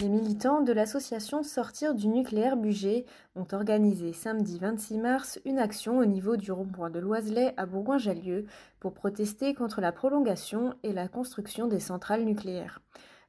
[0.00, 3.04] Les militants de l'association Sortir du nucléaire Bugé
[3.36, 8.46] ont organisé samedi 26 mars une action au niveau du rond-point de Loiselet à Bourgoin-Jallieu
[8.78, 12.80] pour protester contre la prolongation et la construction des centrales nucléaires.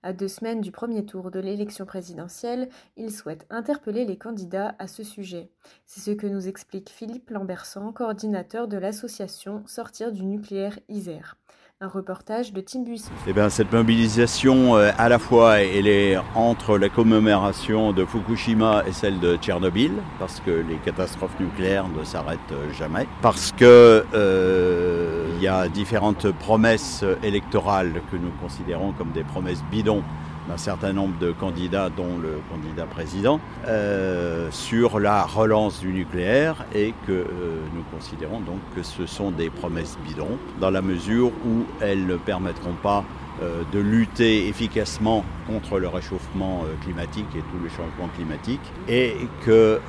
[0.02, 4.88] À deux semaines du premier tour de l'élection présidentielle, ils souhaitent interpeller les candidats à
[4.88, 5.52] ce sujet.
[5.86, 11.36] C'est ce que nous explique Philippe Lambersan, coordinateur de l'association Sortir du nucléaire Isère.
[11.84, 13.10] Un reportage de Tim Buisson.
[13.26, 18.84] Eh bien, cette mobilisation, euh, à la fois, elle est entre la commémoration de Fukushima
[18.86, 24.06] et celle de Tchernobyl, parce que les catastrophes nucléaires ne s'arrêtent euh, jamais, parce que
[24.14, 30.04] euh, il y a différentes promesses électorales que nous considérons comme des promesses bidons
[30.48, 36.66] d'un certain nombre de candidats, dont le candidat président, euh, sur la relance du nucléaire
[36.74, 37.26] et que euh,
[37.74, 42.16] nous considérons donc que ce sont des promesses bidons dans la mesure où elles ne
[42.16, 43.04] permettront pas
[43.42, 49.80] euh, de lutter efficacement contre le réchauffement climatique et tous les changements climatiques et que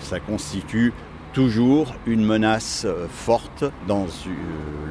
[0.00, 0.92] ça constitue
[1.32, 4.06] toujours une menace forte dans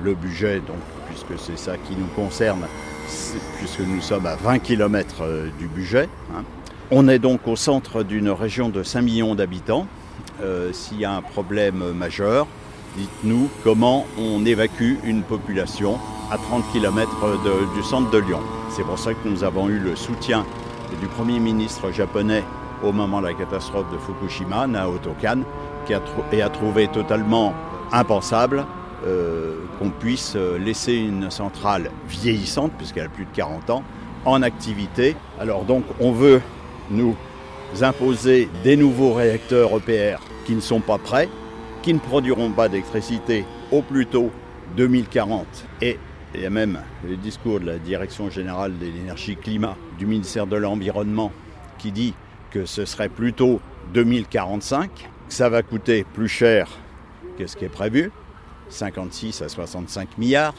[0.04, 0.78] le budget, donc,
[1.08, 2.68] puisque c'est ça qui nous concerne,
[3.58, 5.23] puisque nous sommes à 20 km
[5.58, 6.09] du budget.
[6.36, 6.44] hein.
[6.91, 9.88] On est donc au centre d'une région de 5 millions d'habitants.
[10.41, 12.47] Euh, S'il y a un problème majeur,
[12.95, 15.97] dites-nous comment on évacue une population
[16.31, 17.09] à 30 km
[17.75, 18.39] du centre de Lyon.
[18.69, 20.45] C'est pour ça que nous avons eu le soutien
[21.02, 22.44] du Premier ministre japonais
[22.84, 25.40] au moment de la catastrophe de Fukushima, Naoto Kan,
[25.85, 25.94] qui
[26.41, 27.53] a trouvé totalement
[27.91, 28.66] impensable
[29.06, 33.84] euh, qu'on puisse euh, laisser une centrale vieillissante, puisqu'elle a plus de 40 ans,
[34.25, 35.16] en activité.
[35.40, 36.41] Alors donc on veut
[36.90, 37.16] nous
[37.81, 41.30] imposer des nouveaux réacteurs EPR qui ne sont pas prêts,
[41.84, 44.31] qui ne produiront pas d'électricité au plus tôt
[44.75, 45.46] 2040.
[45.81, 46.00] Et
[46.34, 50.47] il y a même le discours de la Direction générale de l'énergie climat du ministère
[50.47, 51.31] de l'Environnement
[51.78, 52.14] qui dit
[52.52, 53.62] que ce serait plutôt
[53.94, 56.68] 2045, que ça va coûter plus cher
[57.38, 58.12] que ce qui est prévu,
[58.69, 60.53] 56 à 65 milliards.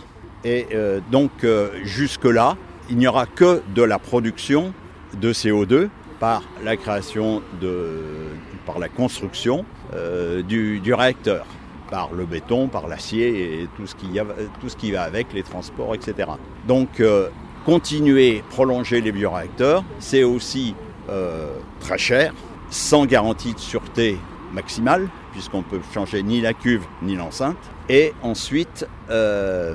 [0.44, 2.56] Et euh, donc euh, jusque-là,
[2.90, 4.72] il n'y aura que de la production
[5.20, 5.88] de CO2
[6.20, 8.00] par la création de,
[8.66, 9.64] par la construction
[9.94, 11.46] euh, du, du réacteur,
[11.90, 14.26] par le béton, par l'acier et tout ce, qui y a-
[14.60, 16.30] tout ce qui va avec, les transports, etc.
[16.66, 17.02] Donc
[17.64, 20.74] continuer, prolonger les bioréacteurs, c'est aussi
[21.80, 22.34] très cher,
[22.70, 24.18] sans garantie de sûreté
[24.52, 27.56] maximale, puisqu'on peut changer ni la cuve ni l'enceinte.
[27.88, 29.74] Et ensuite, euh,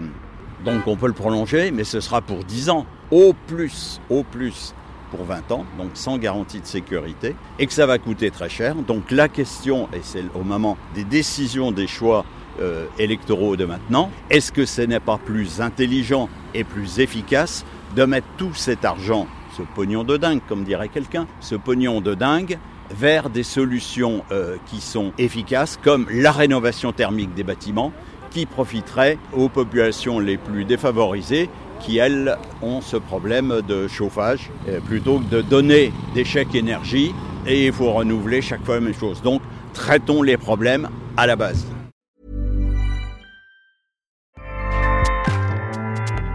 [0.65, 4.73] donc on peut le prolonger, mais ce sera pour 10 ans, au plus, au plus
[5.11, 8.75] pour 20 ans, donc sans garantie de sécurité, et que ça va coûter très cher.
[8.75, 12.25] Donc la question, et c'est au moment des décisions, des choix
[12.59, 18.05] euh, électoraux de maintenant, est-ce que ce n'est pas plus intelligent et plus efficace de
[18.05, 22.57] mettre tout cet argent, ce pognon de dingue, comme dirait quelqu'un, ce pognon de dingue,
[22.91, 27.91] vers des solutions euh, qui sont efficaces, comme la rénovation thermique des bâtiments,
[28.31, 31.49] qui profiterait aux populations les plus défavorisées
[31.79, 37.13] qui, elles, ont ce problème de chauffage, euh, plutôt que de donner des chèques énergie
[37.45, 39.21] et il faut renouveler chaque fois la même chose.
[39.21, 39.41] Donc,
[39.73, 41.65] traitons les problèmes à la base.